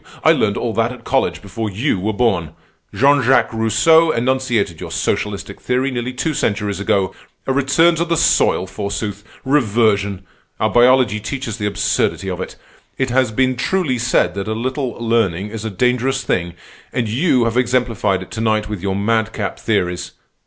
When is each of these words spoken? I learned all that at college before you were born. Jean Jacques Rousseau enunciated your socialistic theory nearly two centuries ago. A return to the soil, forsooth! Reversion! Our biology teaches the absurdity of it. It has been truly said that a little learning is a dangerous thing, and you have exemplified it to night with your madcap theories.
I 0.23 0.31
learned 0.31 0.57
all 0.57 0.73
that 0.73 0.91
at 0.91 1.03
college 1.03 1.43
before 1.43 1.69
you 1.69 1.99
were 1.99 2.11
born. 2.11 2.55
Jean 2.91 3.21
Jacques 3.21 3.53
Rousseau 3.53 4.09
enunciated 4.09 4.81
your 4.81 4.89
socialistic 4.89 5.61
theory 5.61 5.91
nearly 5.91 6.11
two 6.11 6.33
centuries 6.33 6.79
ago. 6.79 7.13
A 7.45 7.53
return 7.53 7.93
to 7.97 8.05
the 8.05 8.17
soil, 8.17 8.65
forsooth! 8.65 9.23
Reversion! 9.45 10.23
Our 10.59 10.71
biology 10.71 11.19
teaches 11.19 11.57
the 11.59 11.67
absurdity 11.67 12.31
of 12.31 12.41
it. 12.41 12.55
It 12.97 13.11
has 13.11 13.31
been 13.31 13.55
truly 13.55 13.99
said 13.99 14.33
that 14.33 14.47
a 14.47 14.53
little 14.55 14.93
learning 14.93 15.51
is 15.51 15.65
a 15.65 15.69
dangerous 15.69 16.23
thing, 16.23 16.55
and 16.91 17.07
you 17.07 17.45
have 17.45 17.55
exemplified 17.55 18.23
it 18.23 18.31
to 18.31 18.41
night 18.41 18.67
with 18.67 18.81
your 18.81 18.95
madcap 18.95 19.59
theories. 19.59 20.13